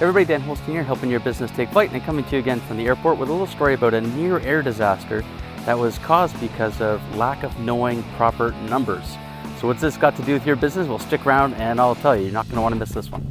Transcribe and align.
Everybody, 0.00 0.24
Dan 0.24 0.40
Holstein 0.40 0.70
here, 0.70 0.82
helping 0.82 1.10
your 1.10 1.20
business 1.20 1.50
take 1.50 1.68
flight 1.68 1.92
and 1.92 2.02
coming 2.02 2.24
to 2.24 2.30
you 2.30 2.38
again 2.38 2.58
from 2.60 2.78
the 2.78 2.86
airport 2.86 3.18
with 3.18 3.28
a 3.28 3.32
little 3.32 3.46
story 3.46 3.74
about 3.74 3.92
a 3.92 4.00
near 4.00 4.38
air 4.38 4.62
disaster 4.62 5.22
that 5.66 5.78
was 5.78 5.98
caused 5.98 6.40
because 6.40 6.80
of 6.80 7.02
lack 7.16 7.42
of 7.42 7.60
knowing 7.60 8.02
proper 8.16 8.52
numbers. 8.70 9.04
So, 9.60 9.66
what's 9.66 9.82
this 9.82 9.98
got 9.98 10.16
to 10.16 10.22
do 10.22 10.32
with 10.32 10.46
your 10.46 10.56
business? 10.56 10.88
Well, 10.88 10.98
stick 10.98 11.26
around 11.26 11.52
and 11.56 11.78
I'll 11.78 11.96
tell 11.96 12.16
you, 12.16 12.22
you're 12.22 12.32
not 12.32 12.46
going 12.46 12.54
to 12.54 12.62
want 12.62 12.72
to 12.72 12.78
miss 12.78 12.92
this 12.92 13.12
one. 13.12 13.30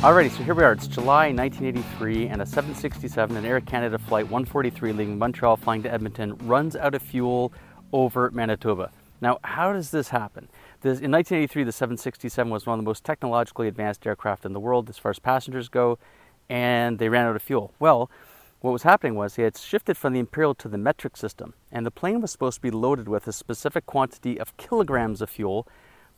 Alrighty, 0.00 0.30
so 0.30 0.44
here 0.44 0.54
we 0.54 0.62
are. 0.62 0.74
It's 0.74 0.86
July 0.86 1.32
1983, 1.32 2.28
and 2.28 2.40
a 2.40 2.46
767, 2.46 3.36
an 3.36 3.44
Air 3.44 3.60
Canada 3.60 3.98
flight 3.98 4.26
143 4.26 4.92
leaving 4.92 5.18
Montreal 5.18 5.56
flying 5.56 5.82
to 5.82 5.92
Edmonton, 5.92 6.36
runs 6.46 6.76
out 6.76 6.94
of 6.94 7.02
fuel 7.02 7.52
over 7.92 8.30
Manitoba. 8.30 8.92
Now, 9.22 9.38
how 9.44 9.72
does 9.72 9.92
this 9.92 10.08
happen? 10.08 10.48
In 10.82 11.12
1983, 11.12 11.62
the 11.62 11.70
767 11.70 12.50
was 12.50 12.66
one 12.66 12.78
of 12.78 12.84
the 12.84 12.88
most 12.88 13.04
technologically 13.04 13.68
advanced 13.68 14.04
aircraft 14.04 14.44
in 14.44 14.52
the 14.52 14.58
world 14.58 14.90
as 14.90 14.98
far 14.98 15.10
as 15.10 15.20
passengers 15.20 15.68
go, 15.68 16.00
and 16.50 16.98
they 16.98 17.08
ran 17.08 17.26
out 17.26 17.36
of 17.36 17.40
fuel. 17.40 17.72
Well, 17.78 18.10
what 18.62 18.72
was 18.72 18.82
happening 18.82 19.14
was 19.14 19.36
they 19.36 19.44
had 19.44 19.56
shifted 19.56 19.96
from 19.96 20.12
the 20.12 20.18
imperial 20.18 20.56
to 20.56 20.68
the 20.68 20.76
metric 20.76 21.16
system, 21.16 21.54
and 21.70 21.86
the 21.86 21.92
plane 21.92 22.20
was 22.20 22.32
supposed 22.32 22.56
to 22.56 22.62
be 22.62 22.72
loaded 22.72 23.06
with 23.06 23.28
a 23.28 23.32
specific 23.32 23.86
quantity 23.86 24.40
of 24.40 24.56
kilograms 24.56 25.22
of 25.22 25.30
fuel 25.30 25.68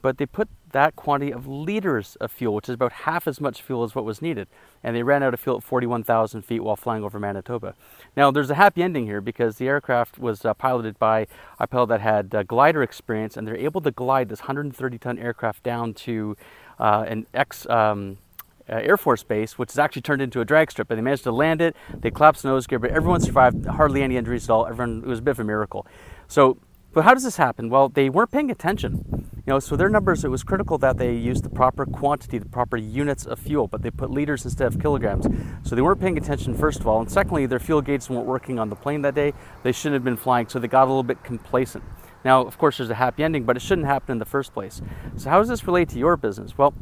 but 0.05 0.19
they 0.19 0.27
put 0.27 0.49
that 0.73 0.95
quantity 0.97 1.33
of 1.33 1.47
liters 1.47 2.15
of 2.17 2.31
fuel, 2.31 2.55
which 2.55 2.69
is 2.69 2.75
about 2.75 2.93
half 2.93 3.27
as 3.27 3.41
much 3.41 3.63
fuel 3.63 3.83
as 3.85 3.95
what 3.95 4.05
was 4.05 4.21
needed, 4.21 4.47
and 4.83 4.95
they 4.95 5.03
ran 5.03 5.23
out 5.23 5.33
of 5.33 5.41
fuel 5.41 5.57
at 5.57 5.63
41,000 5.63 6.43
feet 6.43 6.61
while 6.61 6.77
flying 6.77 7.03
over 7.03 7.19
Manitoba. 7.19 7.75
Now, 8.15 8.30
there's 8.30 8.51
a 8.51 8.55
happy 8.55 8.83
ending 8.83 9.07
here 9.07 9.23
because 9.23 9.57
the 9.57 9.67
aircraft 9.67 10.19
was 10.19 10.45
uh, 10.45 10.53
piloted 10.53 10.99
by 10.99 11.27
a 11.59 11.67
pilot 11.67 11.87
that 11.87 12.03
had 12.03 12.35
uh, 12.35 12.43
glider 12.43 12.83
experience, 12.83 13.35
and 13.35 13.49
they're 13.49 13.57
able 13.57 13.80
to 13.80 13.91
glide 13.91 14.29
this 14.29 14.41
130 14.41 14.99
ton 14.99 15.19
aircraft 15.19 15.63
down 15.63 15.95
to 15.95 16.37
uh, 16.79 17.07
an 17.09 17.27
ex. 17.33 17.66
Um, 17.71 18.18
uh, 18.66 18.77
Air 18.77 18.96
Force 18.96 19.23
Base, 19.23 19.59
which 19.59 19.71
is 19.71 19.79
actually 19.79 20.01
turned 20.01 20.23
into 20.23 20.41
a 20.41 20.45
drag 20.45 20.71
strip, 20.71 20.91
and 20.91 20.96
they 20.96 21.02
managed 21.02 21.24
to 21.24 21.33
land 21.33 21.61
it. 21.61 21.77
They 22.01 22.11
collapsed 22.11 22.43
the 22.43 22.49
nose 22.49 22.66
gear, 22.66 22.79
but 22.79 22.91
everyone 22.93 23.21
survived. 23.21 23.66
Hardly 23.66 24.02
any 24.02 24.16
injuries 24.16 24.45
at 24.45 24.51
all. 24.51 24.66
Everyone 24.66 25.02
it 25.02 25.07
was 25.07 25.18
a 25.18 25.23
bit 25.23 25.33
of 25.33 25.41
a 25.41 25.45
miracle. 25.45 25.87
So, 26.29 26.57
but 26.95 27.05
how 27.05 27.13
does 27.13 27.24
this 27.24 27.37
happen? 27.37 27.68
Well, 27.68 27.91
they 27.91 28.09
weren't 28.09 28.30
paying 28.30 28.51
attention. 28.51 29.13
You 29.46 29.52
know, 29.52 29.59
so 29.59 29.76
their 29.76 29.90
numbers, 29.90 30.24
it 30.24 30.28
was 30.28 30.42
critical 30.42 30.78
that 30.78 30.96
they 30.96 31.14
used 31.14 31.45
the 31.45 31.50
proper 31.50 31.84
quantity, 31.84 32.38
the 32.38 32.48
proper 32.48 32.78
units 32.78 33.26
of 33.26 33.38
fuel, 33.38 33.68
but 33.68 33.82
they 33.82 33.90
put 33.90 34.10
liters 34.10 34.45
instead 34.45 34.66
of 34.66 34.80
kilograms. 34.80 35.26
So 35.64 35.76
they 35.76 35.82
weren't 35.82 36.00
paying 36.00 36.16
attention, 36.16 36.54
first 36.54 36.80
of 36.80 36.87
all. 36.87 37.00
And 37.00 37.10
secondly, 37.10 37.45
their 37.45 37.59
fuel 37.59 37.82
gauges 37.82 38.09
weren't 38.09 38.26
working 38.26 38.59
on 38.59 38.70
the 38.70 38.76
plane 38.76 39.02
that 39.02 39.15
day. 39.15 39.34
They 39.62 39.72
shouldn't 39.72 39.95
have 39.95 40.04
been 40.04 40.16
flying, 40.16 40.48
so 40.48 40.59
they 40.59 40.68
got 40.68 40.84
a 40.84 40.88
little 40.88 41.02
bit 41.02 41.22
complacent. 41.22 41.84
Now, 42.24 42.40
of 42.40 42.56
course, 42.56 42.78
there's 42.78 42.88
a 42.88 42.95
happy 42.95 43.22
ending, 43.22 43.45
but 43.45 43.54
it 43.54 43.60
shouldn't 43.60 43.87
happen 43.87 44.12
in 44.12 44.18
the 44.18 44.24
first 44.24 44.54
place. 44.54 44.80
So, 45.16 45.28
how 45.28 45.40
does 45.40 45.48
this 45.48 45.66
relate 45.66 45.90
to 45.90 45.98
your 45.98 46.16
business? 46.16 46.56
Well, 46.56 46.72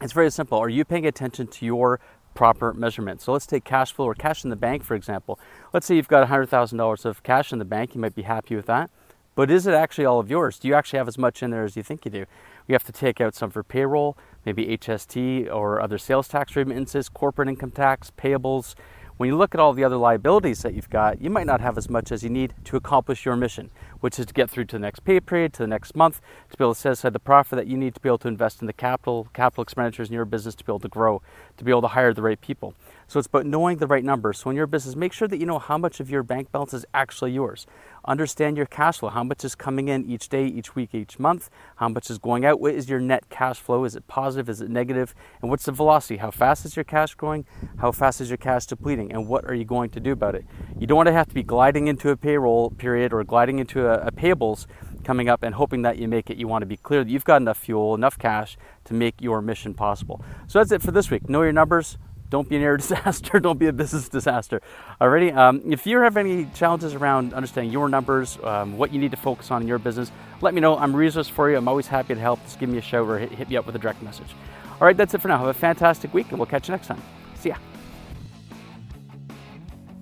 it's 0.00 0.12
very 0.12 0.30
simple. 0.30 0.56
Are 0.58 0.68
you 0.68 0.84
paying 0.84 1.04
attention 1.04 1.48
to 1.48 1.66
your 1.66 1.98
proper 2.38 2.72
measurement. 2.72 3.20
So 3.20 3.32
let's 3.32 3.46
take 3.46 3.64
cash 3.64 3.92
flow 3.92 4.06
or 4.06 4.14
cash 4.14 4.44
in 4.44 4.50
the 4.50 4.54
bank, 4.54 4.84
for 4.84 4.94
example. 4.94 5.40
Let's 5.72 5.86
say 5.86 5.96
you've 5.96 6.06
got 6.06 6.28
$100,000 6.28 7.04
of 7.04 7.22
cash 7.24 7.52
in 7.52 7.58
the 7.58 7.64
bank. 7.64 7.96
You 7.96 8.00
might 8.00 8.14
be 8.14 8.22
happy 8.22 8.54
with 8.54 8.66
that. 8.66 8.92
But 9.38 9.52
is 9.52 9.68
it 9.68 9.72
actually 9.72 10.04
all 10.04 10.18
of 10.18 10.28
yours? 10.28 10.58
Do 10.58 10.66
you 10.66 10.74
actually 10.74 10.96
have 10.96 11.06
as 11.06 11.16
much 11.16 11.44
in 11.44 11.52
there 11.52 11.62
as 11.62 11.76
you 11.76 11.84
think 11.84 12.04
you 12.04 12.10
do? 12.10 12.26
We 12.66 12.72
have 12.72 12.82
to 12.82 12.90
take 12.90 13.20
out 13.20 13.36
some 13.36 13.50
for 13.50 13.62
payroll, 13.62 14.18
maybe 14.44 14.66
HST 14.66 15.48
or 15.48 15.80
other 15.80 15.96
sales 15.96 16.26
tax 16.26 16.56
remittances, 16.56 17.08
corporate 17.08 17.48
income 17.48 17.70
tax, 17.70 18.10
payables. 18.18 18.74
When 19.16 19.28
you 19.28 19.36
look 19.36 19.54
at 19.54 19.60
all 19.60 19.72
the 19.72 19.82
other 19.82 19.96
liabilities 19.96 20.62
that 20.62 20.74
you've 20.74 20.90
got, 20.90 21.20
you 21.20 21.28
might 21.28 21.46
not 21.46 21.60
have 21.60 21.76
as 21.76 21.88
much 21.88 22.12
as 22.12 22.22
you 22.22 22.30
need 22.30 22.54
to 22.64 22.76
accomplish 22.76 23.24
your 23.24 23.34
mission, 23.34 23.70
which 23.98 24.18
is 24.18 24.26
to 24.26 24.32
get 24.32 24.48
through 24.48 24.66
to 24.66 24.76
the 24.76 24.80
next 24.80 25.00
pay 25.00 25.18
period, 25.18 25.52
to 25.54 25.64
the 25.64 25.66
next 25.66 25.96
month, 25.96 26.20
to 26.50 26.56
be 26.56 26.62
able 26.62 26.74
to 26.74 26.80
set 26.80 26.92
aside 26.92 27.12
the 27.12 27.18
profit 27.18 27.56
that 27.56 27.66
you 27.66 27.76
need 27.76 27.94
to 27.94 28.00
be 28.00 28.08
able 28.08 28.18
to 28.18 28.28
invest 28.28 28.60
in 28.60 28.66
the 28.66 28.72
capital, 28.72 29.28
capital 29.34 29.62
expenditures 29.62 30.08
in 30.08 30.14
your 30.14 30.24
business 30.24 30.54
to 30.54 30.64
be 30.64 30.70
able 30.70 30.78
to 30.78 30.88
grow, 30.88 31.20
to 31.56 31.64
be 31.64 31.72
able 31.72 31.82
to 31.82 31.88
hire 31.88 32.14
the 32.14 32.22
right 32.22 32.40
people. 32.40 32.74
So 33.08 33.18
it's 33.18 33.26
about 33.26 33.46
knowing 33.46 33.78
the 33.78 33.88
right 33.88 34.04
numbers. 34.04 34.38
So 34.38 34.50
in 34.50 34.56
your 34.56 34.68
business, 34.68 34.94
make 34.94 35.12
sure 35.12 35.26
that 35.26 35.38
you 35.38 35.46
know 35.46 35.58
how 35.58 35.78
much 35.78 35.98
of 35.98 36.10
your 36.10 36.22
bank 36.22 36.52
balance 36.52 36.72
is 36.72 36.86
actually 36.94 37.32
yours. 37.32 37.66
Understand 38.08 38.56
your 38.56 38.64
cash 38.64 39.00
flow, 39.00 39.10
how 39.10 39.22
much 39.22 39.44
is 39.44 39.54
coming 39.54 39.88
in 39.88 40.08
each 40.10 40.30
day, 40.30 40.46
each 40.46 40.74
week, 40.74 40.94
each 40.94 41.18
month, 41.18 41.50
how 41.76 41.90
much 41.90 42.08
is 42.08 42.16
going 42.16 42.42
out, 42.46 42.58
what 42.58 42.74
is 42.74 42.88
your 42.88 43.00
net 43.00 43.28
cash 43.28 43.58
flow, 43.58 43.84
is 43.84 43.94
it 43.94 44.08
positive, 44.08 44.48
is 44.48 44.62
it 44.62 44.70
negative, 44.70 45.14
and 45.42 45.50
what's 45.50 45.66
the 45.66 45.72
velocity, 45.72 46.16
how 46.16 46.30
fast 46.30 46.64
is 46.64 46.74
your 46.74 46.84
cash 46.84 47.14
growing, 47.14 47.44
how 47.76 47.92
fast 47.92 48.22
is 48.22 48.30
your 48.30 48.38
cash 48.38 48.64
depleting, 48.64 49.12
and 49.12 49.28
what 49.28 49.44
are 49.44 49.54
you 49.54 49.66
going 49.66 49.90
to 49.90 50.00
do 50.00 50.12
about 50.12 50.34
it. 50.34 50.46
You 50.78 50.86
don't 50.86 50.96
want 50.96 51.08
to 51.08 51.12
have 51.12 51.28
to 51.28 51.34
be 51.34 51.42
gliding 51.42 51.86
into 51.86 52.08
a 52.08 52.16
payroll 52.16 52.70
period 52.70 53.12
or 53.12 53.22
gliding 53.24 53.58
into 53.58 53.86
a, 53.86 54.06
a 54.06 54.10
payables 54.10 54.64
coming 55.04 55.28
up 55.28 55.42
and 55.42 55.54
hoping 55.54 55.82
that 55.82 55.98
you 55.98 56.08
make 56.08 56.30
it. 56.30 56.38
You 56.38 56.48
want 56.48 56.62
to 56.62 56.66
be 56.66 56.78
clear 56.78 57.04
that 57.04 57.10
you've 57.10 57.24
got 57.26 57.42
enough 57.42 57.58
fuel, 57.58 57.94
enough 57.94 58.18
cash 58.18 58.56
to 58.84 58.94
make 58.94 59.20
your 59.20 59.42
mission 59.42 59.74
possible. 59.74 60.24
So 60.46 60.58
that's 60.58 60.72
it 60.72 60.80
for 60.80 60.92
this 60.92 61.10
week. 61.10 61.28
Know 61.28 61.42
your 61.42 61.52
numbers, 61.52 61.98
don't 62.30 62.48
be 62.48 62.56
an 62.56 62.62
air 62.62 62.76
disaster. 62.78 63.40
Don't 63.40 63.58
be 63.58 63.66
a 63.66 63.72
business 63.72 64.08
disaster. 64.08 64.60
Alrighty. 65.00 65.34
Um, 65.36 65.62
if 65.66 65.86
you 65.86 65.98
have 66.00 66.16
any 66.16 66.46
challenges 66.54 66.94
around 66.94 67.34
understanding 67.34 67.72
your 67.72 67.88
numbers, 67.88 68.38
um, 68.42 68.76
what 68.76 68.92
you 68.92 68.98
need 68.98 69.10
to 69.12 69.16
focus 69.16 69.50
on 69.50 69.62
in 69.62 69.68
your 69.68 69.78
business, 69.78 70.10
let 70.40 70.54
me 70.54 70.60
know. 70.60 70.76
I'm 70.76 70.94
resource 70.94 71.28
for 71.28 71.50
you. 71.50 71.56
I'm 71.56 71.68
always 71.68 71.86
happy 71.86 72.14
to 72.14 72.20
help. 72.20 72.42
Just 72.44 72.58
give 72.58 72.68
me 72.68 72.78
a 72.78 72.82
shout 72.82 73.08
or 73.08 73.18
hit, 73.18 73.32
hit 73.32 73.48
me 73.48 73.56
up 73.56 73.66
with 73.66 73.74
a 73.76 73.78
direct 73.78 74.02
message. 74.02 74.34
All 74.80 74.86
right, 74.86 74.96
that's 74.96 75.14
it 75.14 75.20
for 75.20 75.28
now. 75.28 75.38
Have 75.38 75.48
a 75.48 75.54
fantastic 75.54 76.14
week, 76.14 76.28
and 76.30 76.38
we'll 76.38 76.46
catch 76.46 76.68
you 76.68 76.72
next 76.72 76.86
time. 76.86 77.02
See 77.36 77.48
ya. 77.48 77.56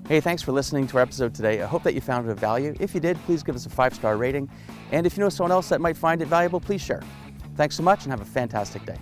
Hey, 0.06 0.20
thanks 0.20 0.42
for 0.42 0.52
listening 0.52 0.86
to 0.88 0.98
our 0.98 1.02
episode 1.02 1.34
today. 1.34 1.62
I 1.62 1.66
hope 1.66 1.82
that 1.82 1.94
you 1.94 2.00
found 2.00 2.28
it 2.28 2.30
of 2.30 2.38
value. 2.38 2.74
If 2.78 2.94
you 2.94 3.00
did, 3.00 3.16
please 3.24 3.42
give 3.42 3.56
us 3.56 3.66
a 3.66 3.70
five 3.70 3.94
star 3.94 4.16
rating. 4.16 4.48
And 4.92 5.06
if 5.06 5.16
you 5.16 5.22
know 5.22 5.28
someone 5.28 5.50
else 5.50 5.68
that 5.70 5.80
might 5.80 5.96
find 5.96 6.22
it 6.22 6.26
valuable, 6.26 6.60
please 6.60 6.80
share. 6.80 7.02
Thanks 7.56 7.74
so 7.74 7.82
much 7.82 8.04
and 8.04 8.12
have 8.12 8.20
a 8.20 8.24
fantastic 8.24 8.84
day. 8.84 8.98